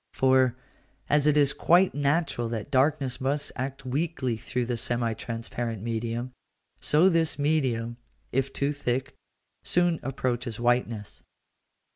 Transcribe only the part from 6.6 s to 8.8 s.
so this medium, if too